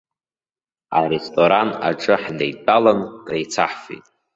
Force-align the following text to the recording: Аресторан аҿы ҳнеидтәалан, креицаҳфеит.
Аресторан 0.99 1.69
аҿы 1.87 2.15
ҳнеидтәалан, 2.23 2.99
креицаҳфеит. 3.25 4.05